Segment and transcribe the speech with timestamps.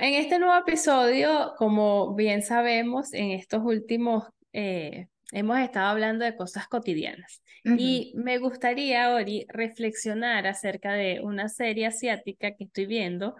[0.00, 6.36] En este nuevo episodio, como bien sabemos, en estos últimos eh, hemos estado hablando de
[6.36, 7.42] cosas cotidianas.
[7.64, 13.34] Y me gustaría, Ori, reflexionar acerca de una serie asiática que estoy viendo.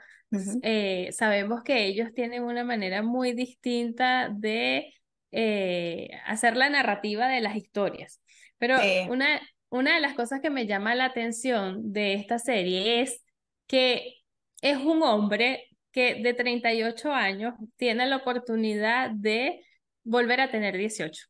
[0.62, 4.92] Eh, sabemos que ellos tienen una manera muy distinta de
[5.30, 8.20] eh, hacer la narrativa de las historias.
[8.58, 8.78] Pero
[9.08, 13.22] una, una de las cosas que me llama la atención de esta serie es
[13.68, 14.16] que
[14.60, 15.65] es un hombre
[15.96, 19.64] que de 38 años tiene la oportunidad de
[20.04, 21.24] volver a tener 18.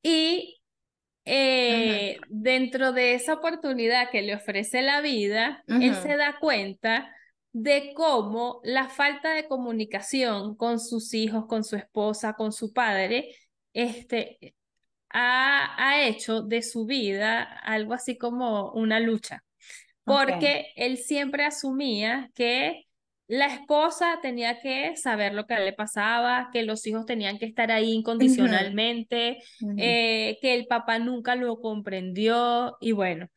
[0.00, 0.62] Y
[1.24, 7.12] eh, dentro de esa oportunidad que le ofrece la vida, él se da cuenta
[7.50, 13.34] de cómo la falta de comunicación con sus hijos, con su esposa, con su padre,
[13.72, 14.54] este,
[15.10, 19.42] ha, ha hecho de su vida algo así como una lucha,
[20.04, 22.86] porque él siempre asumía que
[23.32, 27.72] la esposa tenía que saber lo que le pasaba, que los hijos tenían que estar
[27.72, 29.38] ahí incondicionalmente,
[29.78, 33.28] eh, que el papá nunca lo comprendió y bueno,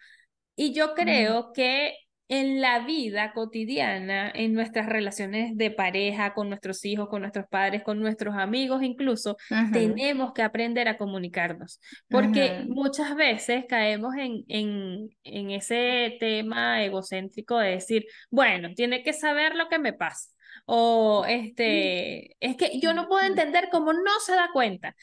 [0.54, 1.96] y yo creo que
[2.28, 7.84] en la vida cotidiana, en nuestras relaciones de pareja, con nuestros hijos, con nuestros padres,
[7.84, 9.38] con nuestros amigos incluso,
[9.72, 17.60] tenemos que aprender a comunicarnos, porque muchas veces caemos en, en, en ese tema egocéntrico
[17.60, 20.30] de decir, bueno, tiene que saber lo que me pasa.
[20.66, 24.96] O este, es que yo no puedo entender cómo no se da cuenta.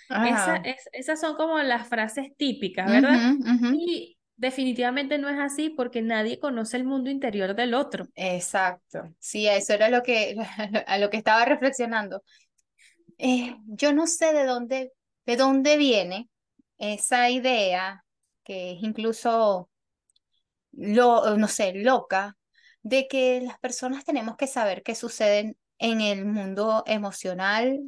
[0.92, 3.34] esas son como las frases típicas, ¿verdad?
[3.74, 8.08] Y definitivamente no es así porque nadie conoce el mundo interior del otro.
[8.16, 9.14] Exacto.
[9.20, 10.36] Sí, eso era lo que,
[10.86, 12.22] a lo que estaba reflexionando.
[13.18, 14.92] Eh, yo no sé de dónde,
[15.26, 16.28] de dónde viene
[16.78, 18.04] esa idea
[18.44, 19.70] que es incluso,
[20.72, 22.36] lo, no sé, loca,
[22.82, 27.78] de que las personas tenemos que saber qué sucede en el mundo emocional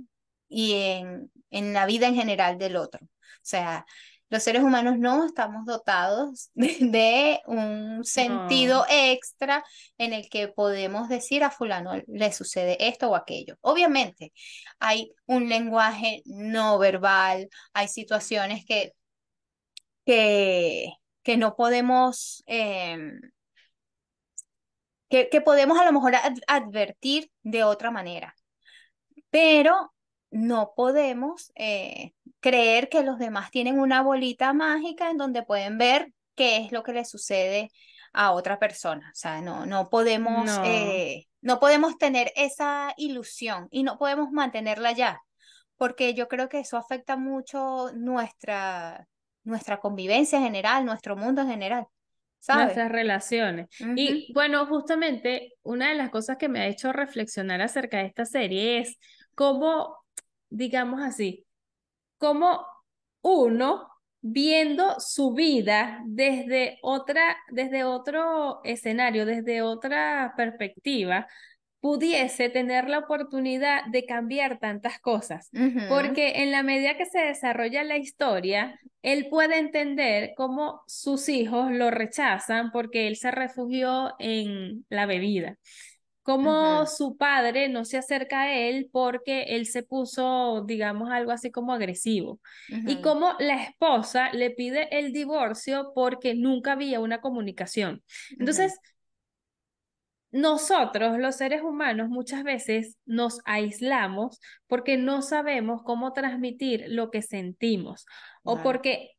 [0.49, 3.01] y en, en la vida en general del otro.
[3.05, 3.09] O
[3.43, 3.85] sea,
[4.31, 9.65] los seres humanos no estamos dotados de, un sentido extra
[9.99, 13.57] en el que podemos decir a fulano le sucede esto o aquello.
[13.61, 14.33] Obviamente,
[14.79, 18.93] hay un lenguaje no verbal, hay situaciones que,
[20.05, 20.93] que,
[21.23, 22.43] que no podemos...
[22.47, 23.21] Em,
[25.09, 26.15] que, que, podemos a lo mejor
[26.49, 28.35] advertir de otra manera,
[29.31, 29.95] pero
[30.31, 32.13] no podemos eh,
[32.45, 36.83] creer que los demás tienen una bolita mágica en donde pueden ver qué es lo
[36.83, 37.71] que le sucede
[38.13, 39.09] a otra persona.
[39.11, 40.63] O sea, no, no podemos, no.
[40.67, 45.23] Eh, no podemos tener esa ilusión y no podemos mantenerla ya,
[45.79, 49.09] porque yo creo que eso afecta mucho nuestra,
[49.43, 51.87] nuestra convivencia en general, nuestro mundo en general.
[52.41, 52.65] ¿sabes?
[52.65, 53.69] Nuestras relaciones.
[53.97, 58.27] Y bueno, justamente una de las cosas que me ha hecho reflexionar acerca de esta
[58.27, 58.99] serie es
[59.35, 59.97] cómo,
[60.51, 61.47] digamos así,
[62.25, 62.65] como
[63.21, 63.87] uno
[64.23, 71.27] viendo su vida desde otra, desde otro escenario, desde otra perspectiva,
[71.81, 75.51] pudiese tener la oportunidad de cambiar tantas cosas.
[75.91, 81.71] Porque en la medida que se desarrolla la historia, él puede entender cómo sus hijos
[81.73, 85.59] lo rechazan porque él se refugió en la bebida
[86.25, 91.53] cómo su padre no se acerca a él porque él se puso, digamos, algo así
[91.53, 92.41] como agresivo.
[92.69, 98.03] Y cómo la esposa le pide el divorcio porque nunca había una comunicación.
[98.39, 98.75] Entonces,
[100.31, 107.21] nosotros, los seres humanos, muchas veces nos aislamos porque no sabemos cómo transmitir lo que
[107.21, 108.07] sentimos
[108.43, 109.11] o porque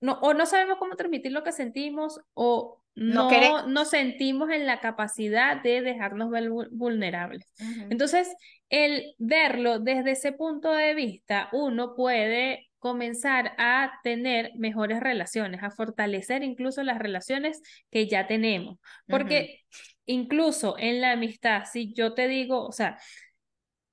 [0.00, 4.80] no, o no sabemos cómo transmitir lo que sentimos o no, no sentimos en la
[4.80, 7.52] capacidad de dejarnos ver vulnerables.
[7.88, 8.28] Entonces,
[8.68, 15.70] el verlo desde ese punto de vista, uno puede comenzar a tener mejores relaciones, a
[15.70, 18.78] fortalecer incluso las relaciones que ya tenemos.
[19.06, 19.60] Porque
[20.04, 22.98] incluso en la amistad, si yo te digo, o sea,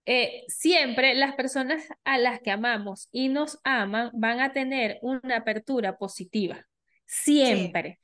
[0.05, 5.37] eh, siempre las personas a las que amamos y nos aman van a tener una
[5.37, 6.65] apertura positiva
[7.09, 7.99] siempre.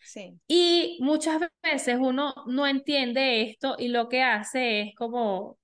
[0.48, 5.60] Y muchas veces uno no entiende esto y lo que hace es como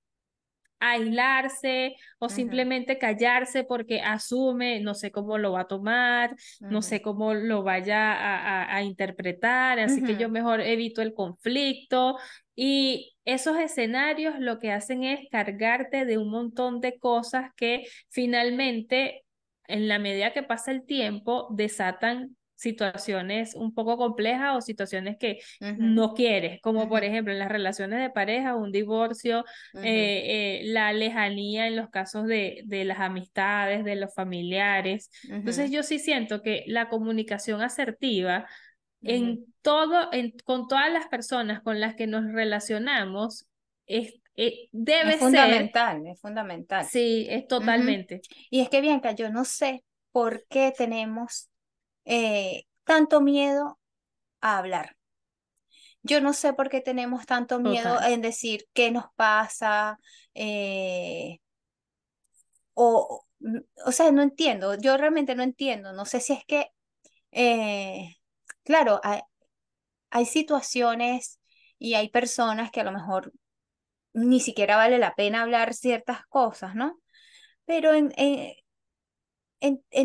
[0.78, 7.02] aislarse o simplemente callarse porque asume, no sé cómo lo va a tomar, no sé
[7.02, 12.18] cómo lo vaya a, a, interpretar, así que yo mejor evito el conflicto.
[12.56, 19.24] Y esos escenarios lo que hacen es cargarte de un montón de cosas que finalmente,
[19.68, 25.40] en la medida que pasa el tiempo, desatan situaciones un poco complejas o situaciones que
[25.78, 29.44] no quieres, como por ejemplo en las relaciones de pareja, un divorcio,
[29.74, 35.10] eh, eh, la lejanía en los casos de, de las amistades, de los familiares.
[35.28, 38.46] Entonces yo sí siento que la comunicación asertiva
[39.02, 43.46] en todo, en, con todas las personas con las que nos relacionamos,
[43.86, 46.84] es, eh, debe es fundamental, es fundamental.
[46.84, 48.20] Sí, es totalmente.
[48.50, 49.82] Y es que, Bianca, yo no sé
[50.12, 51.48] por qué tenemos
[52.04, 53.78] eh, tanto miedo
[54.40, 54.96] a hablar.
[56.02, 59.98] Yo no sé por qué tenemos tanto miedo en decir qué nos pasa,
[60.34, 61.38] eh,
[62.74, 63.24] o,
[63.86, 66.68] o sea, no entiendo, yo realmente no entiendo, no sé si es que,
[67.32, 68.16] eh,
[68.64, 69.20] claro, hay,
[70.10, 71.40] hay situaciones
[71.78, 73.32] y hay personas que a lo mejor
[74.14, 77.00] ni siquiera vale la pena hablar ciertas cosas, ¿no?
[77.64, 78.52] Pero en, en,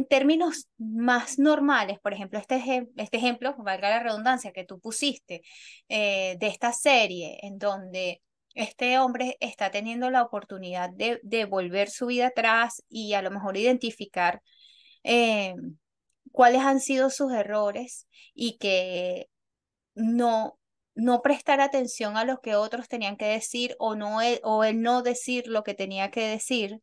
[0.10, 5.42] términos más normales, por ejemplo, este, este ejemplo, valga la redundancia, que tú pusiste
[5.90, 8.22] eh, de esta serie, en donde
[8.54, 13.32] este hombre está teniendo la oportunidad de, de volver su vida atrás y a lo
[13.32, 14.42] mejor identificar
[15.04, 15.54] eh,
[16.32, 19.30] cuáles han sido sus errores y que
[19.96, 20.60] no,
[20.96, 25.02] no prestar atención a lo que otros tenían que decir o, no, o el no
[25.02, 26.80] decir lo que tenía que decir.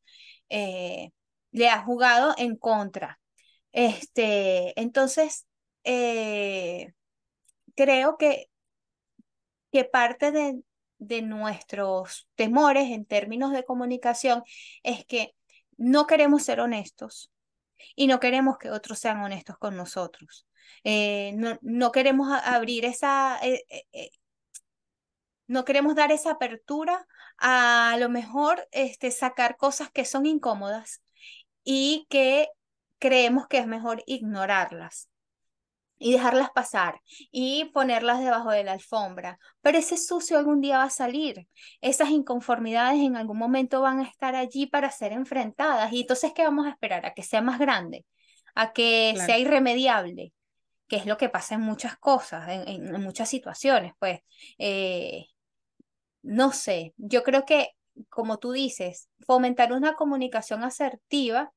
[0.49, 1.11] Eh,
[1.55, 3.21] le ha jugado en contra.
[3.73, 5.47] Este, entonces,
[5.85, 6.93] eh,
[7.77, 8.51] creo que,
[9.71, 10.61] que parte de,
[10.99, 14.43] de nuestros temores en términos de comunicación
[14.83, 15.35] es que
[15.77, 17.31] no queremos ser honestos
[17.95, 20.49] y no queremos que otros sean honestos con nosotros.
[20.83, 23.65] Eh, no, no, queremos abrir esa, eh,
[25.47, 27.07] no queremos dar esa apertura
[27.39, 31.04] a, a lo mejor este, sacar cosas que son incómodas
[31.65, 32.49] y que
[32.99, 35.09] creemos que es mejor ignorarlas
[35.99, 37.01] y dejarlas pasar
[37.31, 39.39] y ponerlas debajo de la alfombra.
[39.63, 41.47] Pero ese sucio algún día va a salir.
[41.81, 45.93] Esas inconformidades en algún momento van a estar allí para ser enfrentadas.
[45.93, 47.07] Y entonces, ¿qué vamos a esperar?
[47.07, 48.05] A que sea más grande,
[48.55, 50.33] a que sea irremediable,
[50.89, 53.93] que es lo que pasa en muchas cosas, en, muchas situaciones.
[53.99, 54.21] Pues,
[54.59, 55.27] eh,
[56.23, 57.71] no sé, yo creo que
[58.09, 61.53] como tú dices, fomentar una comunicación asertiva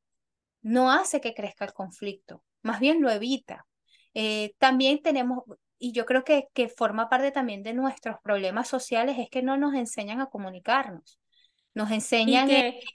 [0.62, 3.66] no hace que crezca el conflicto, más bien lo evita.
[4.13, 5.44] Eh, también tenemos,
[5.78, 9.57] y yo creo que, que forma parte también de nuestros problemas sociales, es que no
[9.57, 11.19] nos enseñan a comunicarnos.
[11.74, 12.50] Nos enseñan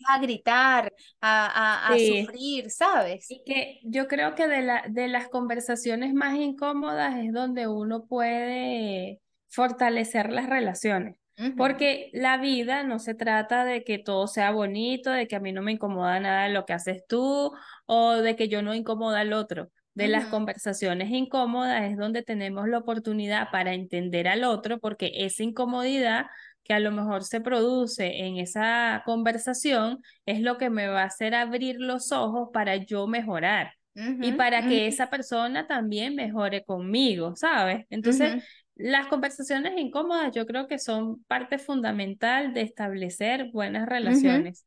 [0.09, 3.31] a gritar, a, a, sufrir, ¿sabes?
[3.31, 8.06] Y que yo creo que de, la, de las conversaciones más incómodas es donde uno
[8.06, 11.21] puede fortalecer las relaciones.
[11.56, 15.53] Porque la vida no se trata de que todo sea bonito, de que a mí
[15.53, 17.53] no me incomoda nada lo que haces tú
[17.87, 19.71] o de que yo no incomoda al otro.
[19.94, 25.43] De las conversaciones incómodas es donde tenemos la oportunidad para entender al otro porque esa
[25.43, 26.27] incomodidad
[26.65, 31.06] que a lo mejor se produce en esa conversación es lo que me va a
[31.06, 37.37] hacer abrir los ojos para yo mejorar y para que esa persona también mejore conmigo,
[37.37, 37.85] ¿sabes?
[37.91, 38.43] Entonces,
[38.74, 44.66] las conversaciones incómodas yo creo que son parte fundamental de establecer buenas relaciones.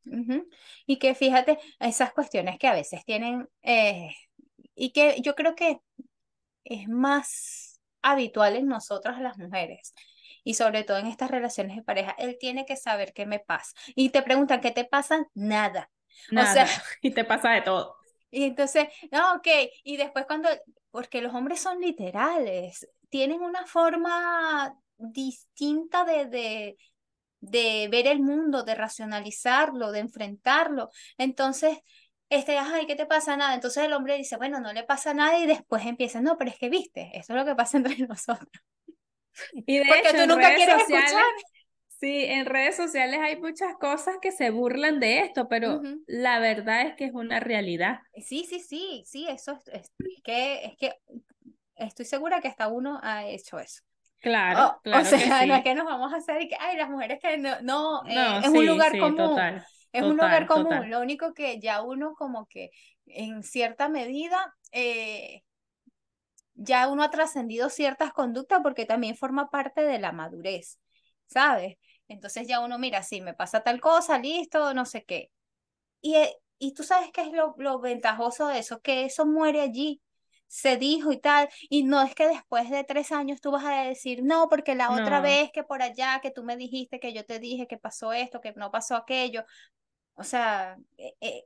[0.85, 4.11] Y que fíjate, esas cuestiones que a veces tienen, eh,
[4.75, 5.79] y que yo creo que
[6.63, 9.93] es más habitual en nosotras las mujeres.
[10.43, 13.71] Y sobre todo en estas relaciones de pareja, él tiene que saber qué me pasa.
[13.95, 15.25] Y te preguntan, ¿qué te pasa?
[15.33, 15.89] Nada.
[16.29, 16.51] Nada.
[16.51, 16.67] O sea,
[17.01, 17.95] y te pasa de todo.
[18.35, 19.47] Y entonces, no, ok.
[19.85, 20.49] Y después cuando,
[20.91, 26.77] porque los hombres son literales, tienen una forma distinta de, de,
[27.39, 30.89] de ver el mundo, de racionalizarlo, de enfrentarlo.
[31.17, 31.77] Entonces,
[32.27, 33.37] este, ay, ¿qué te pasa?
[33.37, 33.53] Nada.
[33.53, 36.57] Entonces el hombre dice, bueno, no le pasa nada y después empieza, no, pero es
[36.57, 38.49] que viste, eso es lo que pasa entre nosotros.
[39.53, 41.23] Y de Porque tú nunca quieres escuchar.
[41.99, 46.81] Sí, en redes sociales hay muchas cosas que se burlan de esto, pero la verdad
[46.81, 47.99] es que es una realidad.
[48.15, 49.91] Sí, sí, sí, sí, eso es,
[50.23, 50.93] que, es que
[51.75, 53.81] estoy segura que hasta uno ha hecho eso.
[54.19, 55.03] Claro, claro.
[55.03, 57.61] O sea, no es que nos vamos a hacer que, ay, las mujeres que no,
[57.61, 59.39] no, eh, es un lugar común.
[59.91, 60.89] es un lugar común.
[60.89, 62.71] Lo único que ya uno como que
[63.05, 65.43] en cierta medida eh,
[66.55, 70.79] ya uno ha trascendido ciertas conductas porque también forma parte de la madurez,
[71.27, 71.77] ¿sabes?
[72.07, 75.31] Entonces ya uno mira, sí, me pasa tal cosa, listo, no sé qué.
[76.01, 79.61] Y, eh, y tú sabes qué es lo, lo ventajoso de eso, que eso muere
[79.61, 80.01] allí
[80.47, 83.83] se dijo y tal, y no es que después de tres años tú vas a
[83.83, 87.25] decir, no, porque la otra vez que por allá, que tú me dijiste, que yo
[87.25, 89.43] te dije que pasó esto, que no pasó aquello,
[90.15, 91.45] o sea, eh, eh,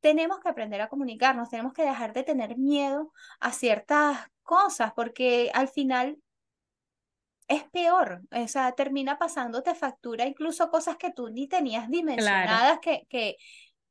[0.00, 5.50] tenemos que aprender a comunicarnos, tenemos que dejar de tener miedo a ciertas cosas, porque
[5.54, 6.18] al final
[7.48, 13.06] es peor, o sea, termina pasándote factura incluso cosas que tú ni tenías dimensionadas que,
[13.08, 13.36] que,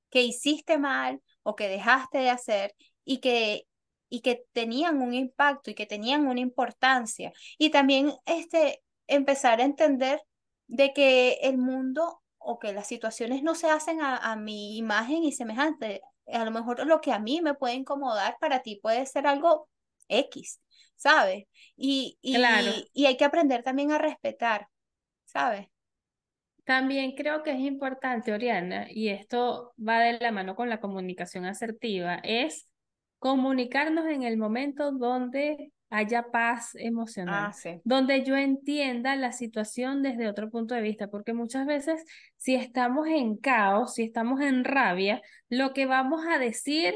[0.09, 3.67] que hiciste mal o que dejaste de hacer y que,
[4.09, 7.31] y que tenían un impacto y que tenían una importancia.
[7.57, 10.21] Y también este, empezar a entender
[10.67, 15.23] de que el mundo o que las situaciones no se hacen a, a mi imagen
[15.23, 16.01] y semejante.
[16.27, 19.69] A lo mejor lo que a mí me puede incomodar para ti puede ser algo
[20.09, 20.59] X.
[20.95, 21.45] ¿sabes?
[21.75, 22.35] Y, y,
[22.93, 24.67] y hay que aprender también a respetar,
[25.25, 25.67] ¿sabes?
[26.63, 31.45] También creo que es importante, Oriana, y esto va de la mano con la comunicación
[31.45, 32.67] asertiva, es
[33.19, 40.27] comunicarnos en el momento donde haya paz emocional, ah, donde yo entienda la situación desde
[40.27, 42.03] otro punto de vista, porque muchas veces
[42.37, 46.95] si estamos en caos, si estamos en rabia, lo que vamos a decir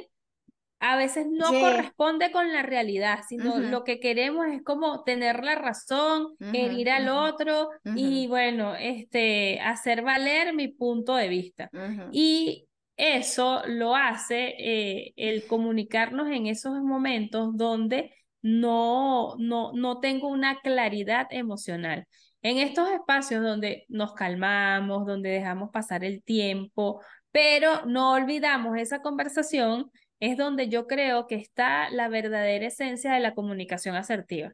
[0.79, 5.55] a veces no corresponde con la realidad, sino lo que queremos es como tener la
[5.55, 11.69] razón, herir al otro y bueno, este, hacer valer mi punto de vista.
[12.12, 20.29] Y eso lo hace eh, el comunicarnos en esos momentos donde no, no, no tengo
[20.29, 22.05] una claridad emocional.
[22.41, 29.01] En estos espacios donde nos calmamos, donde dejamos pasar el tiempo, pero no olvidamos esa
[29.01, 34.53] conversación, es donde yo creo que está la verdadera esencia de la comunicación asertiva.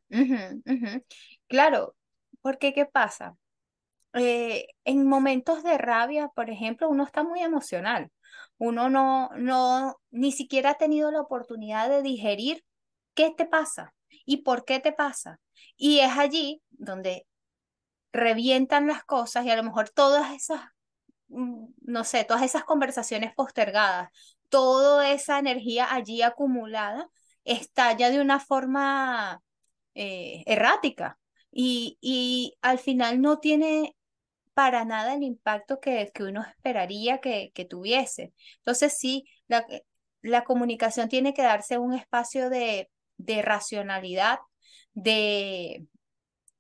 [1.48, 1.95] Claro,
[2.41, 3.36] porque ¿qué pasa?
[4.13, 8.12] Eh, en momentos de rabia, por ejemplo, uno está muy emocional.
[8.57, 12.63] Uno no, no, ni siquiera ha tenido la oportunidad de digerir
[13.13, 13.93] qué te pasa
[14.25, 15.39] y por qué te pasa.
[15.75, 17.25] Y es allí donde
[18.13, 20.62] revientan las cosas y a lo mejor todas esas,
[21.27, 24.10] mm, no sé, todas esas conversaciones postergadas,
[24.50, 27.10] toda esa energía allí acumulada
[27.44, 29.42] estalla de una forma
[29.94, 31.20] eh, errática
[31.52, 33.96] y, y, al final no tiene
[34.54, 38.34] para nada el impacto que, que uno esperaría que, que, tuviese.
[38.58, 39.66] Entonces sí, la,
[40.22, 44.40] la comunicación tiene que darse un espacio de, de racionalidad,
[44.94, 45.86] de,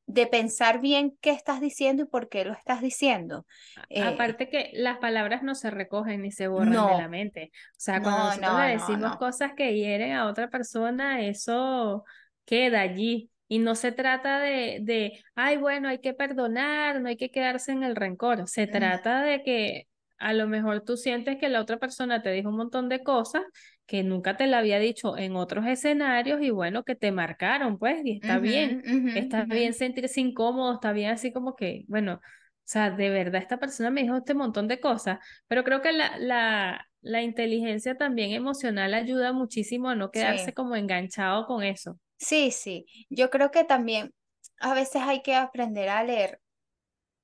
[0.07, 3.45] de pensar bien qué estás diciendo y por qué lo estás diciendo.
[3.89, 7.51] Eh, aparte que las palabras no se recogen ni se borran de la mente.
[7.53, 12.03] O sea, cuando nosotros le decimos cosas que hieren a otra persona, eso
[12.45, 13.31] queda allí.
[13.47, 17.71] Y no se trata de, de, ay, bueno, hay que perdonar, no hay que quedarse
[17.71, 18.47] en el rencor.
[18.47, 22.49] Se trata de que a lo mejor tú sientes que la otra persona te dijo
[22.49, 23.43] un montón de cosas
[23.85, 28.01] que nunca te la había dicho en otros escenarios y bueno, que te marcaron, pues,
[28.05, 28.77] y está bien,
[29.13, 32.19] está bien sentirse incómodo, está bien así como que, bueno, o
[32.63, 36.17] sea, de verdad esta persona me dijo este montón de cosas, pero creo que la,
[36.17, 41.99] la, la inteligencia también emocional ayuda muchísimo a no quedarse como enganchado con eso.
[42.17, 44.13] Sí, sí, yo creo que también
[44.59, 46.41] a veces hay que aprender a leer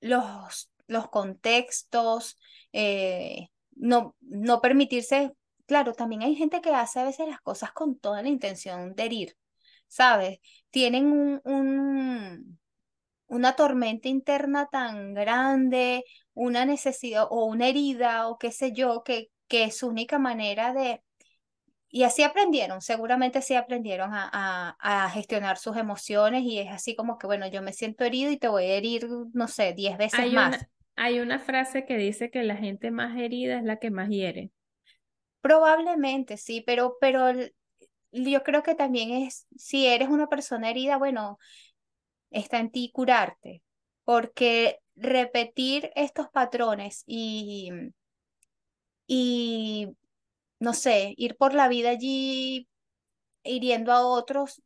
[0.01, 2.37] los, los contextos,
[2.73, 5.33] eh, no, no permitirse,
[5.71, 9.05] claro, también hay gente que hace a veces las cosas con toda la intención de
[9.05, 9.37] herir,
[9.87, 10.39] ¿sabes?
[10.69, 12.59] Tienen un, un,
[13.27, 19.29] una tormenta interna tan grande, una necesidad o una herida o qué sé yo, que,
[19.47, 21.01] que es su única manera de...
[21.87, 26.97] Y así aprendieron, seguramente así aprendieron a, a, a, gestionar sus emociones y es así
[26.97, 29.97] como que, bueno, yo me siento herido y te voy a herir, no sé, diez
[29.97, 30.67] veces más.
[30.97, 34.51] Hay una frase que dice que la gente más herida es la que más hiere.
[35.41, 37.31] Probablemente, sí, pero, pero
[38.11, 41.39] yo creo que también es, si eres una persona herida, bueno,
[42.31, 43.63] está en ti curarte,
[44.03, 47.71] porque repetir estos patrones y,
[49.07, 49.87] y,
[50.59, 52.67] no sé, ir por la vida allí
[53.43, 54.61] hiriendo a otros,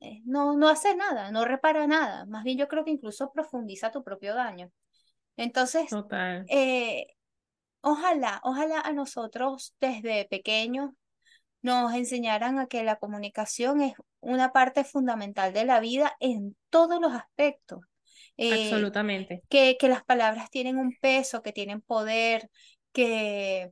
[0.00, 3.92] eh, no, no hace nada, no repara nada, más bien yo creo que incluso profundiza
[3.92, 4.70] tu propio daño.
[5.36, 5.90] Entonces,
[6.48, 7.06] eh,
[7.80, 10.90] ojalá, ojalá a nosotros desde pequeños
[11.62, 17.00] nos enseñaran a que la comunicación es una parte fundamental de la vida en todos
[17.00, 17.80] los aspectos.
[18.36, 19.42] Eh, Absolutamente.
[19.48, 22.48] Que, que las palabras tienen un peso, que tienen poder,
[22.92, 23.70] que,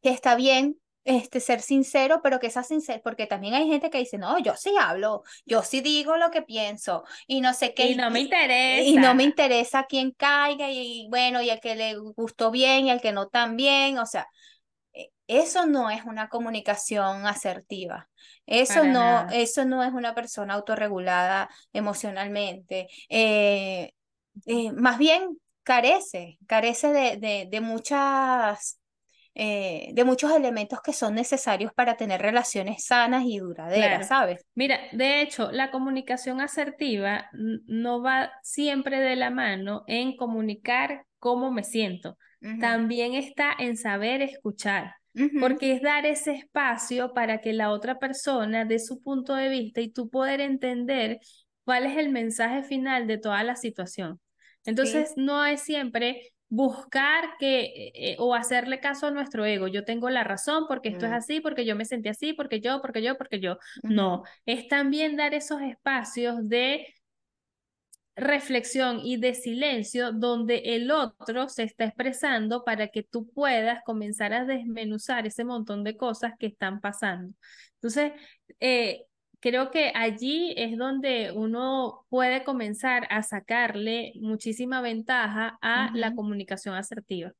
[0.00, 3.98] que está bien este, ser sincero, pero que sea sincero, porque también hay gente que
[3.98, 7.86] dice, no, yo sí hablo, yo sí digo lo que pienso, y no sé qué.
[7.86, 8.88] Y no me interesa.
[8.88, 12.90] Y no me interesa quién caiga, y, bueno, y el que le gustó bien, y
[12.90, 14.28] el que no tan bien, o sea,
[14.92, 18.08] e, eso no es una comunicación asertiva.
[18.46, 22.88] Eso no, eso no es una persona autorregulada emocionalmente.
[23.08, 23.92] Eh,
[24.46, 28.81] eh, más bien carece, carece de, de, de muchas
[29.34, 34.44] eh, de muchos elementos que son necesarios para tener relaciones sanas y duraderas, ¿sabes?
[34.54, 41.50] Mira, de hecho, la comunicación asertiva no va siempre de la mano en comunicar cómo
[41.50, 42.18] me siento.
[42.60, 44.96] También está en saber escuchar,
[45.40, 49.80] porque es dar ese espacio para que la otra persona dé su punto de vista
[49.80, 51.20] y tú poder entender
[51.64, 54.20] cuál es el mensaje final de toda la situación.
[54.64, 59.68] Entonces, no es siempre buscar que eh, o hacerle caso a nuestro ego.
[59.68, 62.82] Yo tengo la razón porque esto es así, porque yo me sentí así, porque yo,
[62.82, 63.56] porque yo, porque yo.
[63.82, 66.86] No, es también dar esos espacios de
[68.16, 74.34] reflexión y de silencio donde el otro se está expresando para que tú puedas comenzar
[74.34, 77.32] a desmenuzar ese montón de cosas que están pasando.
[77.76, 78.12] Entonces,
[78.60, 79.06] eh,
[79.42, 86.76] creo que allí es donde uno puede comenzar a sacarle muchísima ventaja a la comunicación
[86.76, 87.32] asertiva.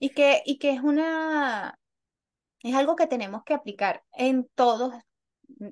[0.00, 1.78] y, que, y que es una,
[2.62, 4.92] es algo que tenemos que aplicar en todos,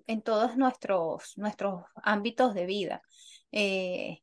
[0.06, 3.02] en todos nuestros, nuestros ámbitos de vida.
[3.50, 4.20] Eh,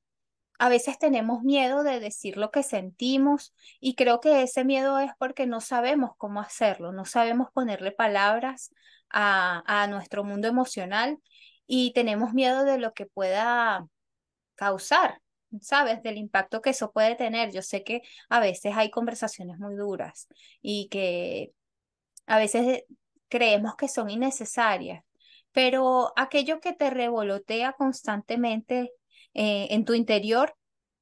[0.57, 5.11] a veces tenemos miedo de decir lo que sentimos y creo que ese miedo es
[5.19, 8.71] porque no sabemos cómo hacerlo, no sabemos ponerle palabras
[9.13, 11.19] a, nuestro mundo emocional
[11.67, 13.87] y tenemos miedo de lo que pueda
[14.55, 15.21] causar,
[15.61, 16.03] ¿sabes?
[16.03, 17.51] Del impacto que eso puede tener.
[17.51, 20.27] Yo sé que a veces hay conversaciones muy duras
[20.61, 21.51] y que
[22.25, 22.83] a veces
[23.29, 25.03] creemos que son innecesarias,
[25.51, 28.91] pero aquello que te revolotea constantemente
[29.33, 30.55] eh, en tu interior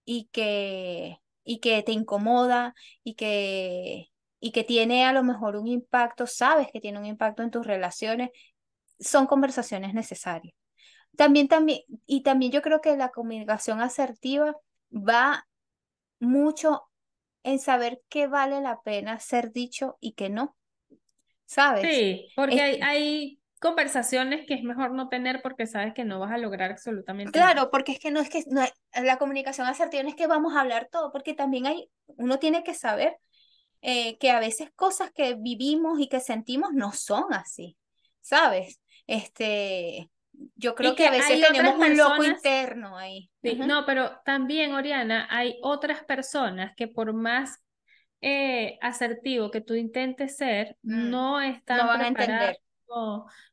[0.05, 4.10] y que, y que te incomoda y que
[4.43, 7.65] y que tiene a lo mejor un impacto, sabes que tiene un impacto en tus
[7.65, 8.31] relaciones,
[8.99, 10.53] son conversaciones necesarias.
[11.15, 14.57] También, también, y también yo creo que la comunicación asertiva
[14.91, 15.47] va
[16.19, 16.89] mucho
[17.43, 20.57] en saber qué vale la pena ser dicho y qué no.
[21.45, 21.83] ¿Sabes?
[21.83, 26.31] Sí, porque hay, hay, conversaciones que es mejor no tener porque sabes que no vas
[26.31, 27.69] a lograr absolutamente claro, nada.
[27.69, 28.63] porque es que no es que no
[29.03, 32.63] la comunicación asertiva no es que vamos a hablar todo, porque también hay, uno tiene
[32.63, 33.17] que saber
[33.81, 37.77] eh, que a veces cosas que vivimos y que sentimos no son así,
[38.21, 38.79] ¿sabes?
[39.07, 40.09] Este,
[40.55, 43.29] yo creo que, a veces tenemos un loco interno ahí.
[43.41, 47.63] No, pero también, Oriana, hay otras personas que por más
[48.21, 52.57] eh, asertivo que tú intentes ser, mm, no están no van a entender.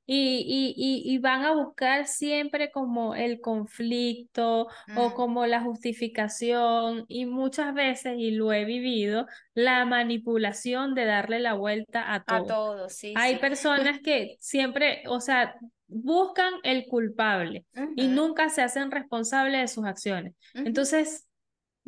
[0.07, 7.27] Y, y, y, van a buscar siempre como el conflicto o como la justificación y
[7.27, 12.37] muchas veces, y lo he vivido, la manipulación de darle la vuelta a todo.
[12.38, 13.12] A todo, sí.
[13.16, 15.55] Hay personas que siempre, o sea,
[15.88, 20.35] buscan el culpable y nunca se hacen responsables de sus acciones.
[20.55, 21.27] Entonces,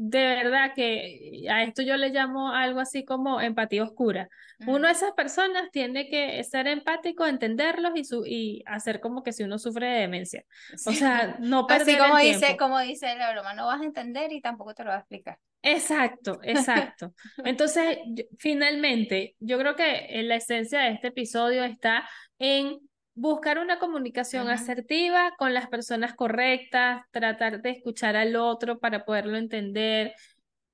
[0.03, 4.31] de verdad que a esto yo le llamo algo así como empatía oscura.
[4.67, 9.33] Uno de esas personas tiene que ser empático, entenderlos y, su, y hacer como que
[9.33, 10.45] si uno sufre de demencia.
[10.87, 13.85] O sea, no perder así como el dice, como dice la broma, no vas a
[13.85, 15.39] entender y tampoco te lo va a explicar.
[15.61, 17.13] Exacto, exacto.
[17.45, 17.99] Entonces,
[18.39, 22.09] finalmente, yo creo que la esencia de este episodio está
[22.39, 22.79] en
[23.20, 29.37] buscar una comunicación asertiva con las personas correctas, tratar de escuchar al otro para poderlo
[29.37, 30.14] entender.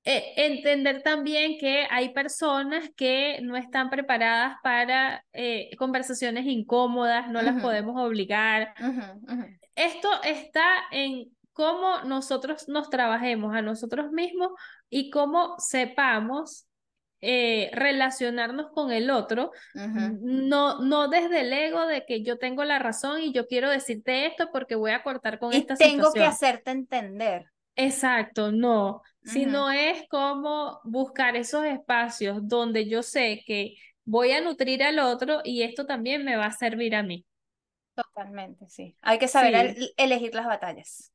[0.05, 7.41] Eh, entender también que hay personas que no están preparadas para eh, conversaciones incómodas, no
[7.41, 8.73] las podemos obligar.
[9.75, 14.51] Esto está en cómo nosotros nos trabajemos a nosotros mismos
[14.89, 16.66] y cómo sepamos
[17.21, 22.77] eh, relacionarnos con el otro, no, no desde el ego de que yo tengo la
[22.77, 26.23] razón y yo quiero decirte esto porque voy a cortar con y esta tengo que
[26.23, 27.45] hacerte entender.
[27.75, 33.75] Exacto, no, sino es como buscar esos espacios donde yo sé que
[34.05, 37.25] voy a nutrir al otro y esto también me va a servir a mí.
[37.95, 38.95] Totalmente, sí.
[39.01, 41.11] Hay que saber elegir las batallas.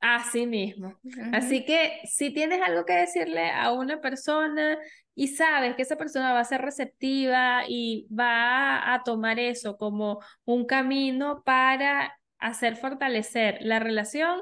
[0.00, 0.98] Así mismo.
[1.32, 4.78] Así que si tienes algo que decirle a una persona
[5.14, 10.20] y sabes que esa persona va a ser receptiva y va a tomar eso como
[10.46, 14.40] un camino para hacer fortalecer la relación,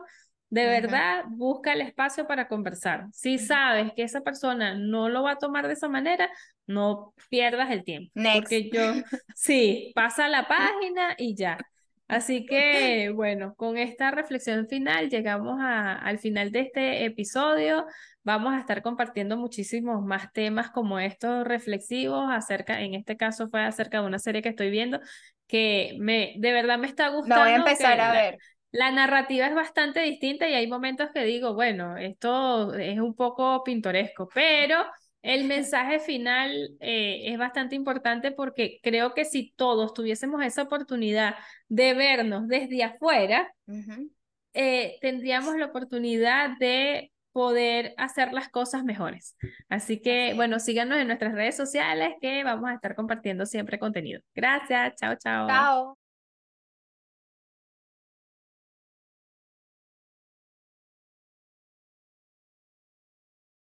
[0.51, 3.07] de verdad busca el espacio para conversar.
[3.12, 6.31] Si sabes que esa persona no lo va a tomar de esa manera,
[6.66, 8.12] no pierdas el tiempo.
[8.35, 8.81] Porque yo,
[9.35, 11.59] sí, pasa la página y ya.
[12.09, 17.85] Así que, bueno, con esta reflexión final llegamos a, al final de este episodio.
[18.25, 23.62] Vamos a estar compartiendo muchísimos más temas como estos reflexivos acerca, en este caso fue
[23.62, 25.01] acerca de una serie que estoy viendo
[25.47, 27.37] que me, de verdad me está gustando.
[27.37, 28.38] La voy a empezar a ver.
[28.71, 33.64] La narrativa es bastante distinta y hay momentos que digo, bueno, esto es un poco
[33.64, 34.85] pintoresco, pero
[35.22, 41.35] el mensaje final eh, es bastante importante porque creo que si todos tuviésemos esa oportunidad
[41.68, 43.52] de vernos desde afuera,
[44.54, 49.37] eh, tendríamos la oportunidad de poder hacer las cosas mejores.
[49.68, 54.20] Así que, bueno, síganos en nuestras redes sociales que vamos a estar compartiendo siempre contenido.
[54.35, 55.46] Gracias, chao, chao.
[55.48, 56.08] Chao.